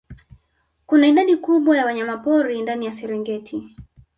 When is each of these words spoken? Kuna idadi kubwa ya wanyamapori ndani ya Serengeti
Kuna 0.85 1.07
idadi 1.07 1.37
kubwa 1.37 1.77
ya 1.77 1.85
wanyamapori 1.85 2.61
ndani 2.61 2.85
ya 2.85 2.91
Serengeti 2.91 3.75